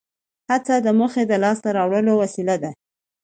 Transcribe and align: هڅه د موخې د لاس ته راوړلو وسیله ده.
هڅه 0.49 0.75
د 0.85 0.87
موخې 0.99 1.23
د 1.27 1.33
لاس 1.43 1.57
ته 1.63 1.69
راوړلو 1.77 2.13
وسیله 2.21 2.55
ده. 2.63 2.71